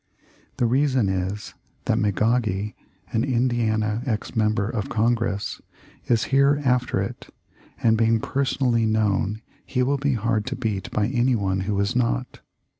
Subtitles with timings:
[0.57, 1.53] The reason is
[1.85, 2.73] that McGaughey,
[3.11, 5.61] an Indiana ex member of Congress,
[6.07, 7.31] is here after it,
[7.83, 11.95] and being personally known he will be hard to beat by any one who is
[11.95, 12.39] not."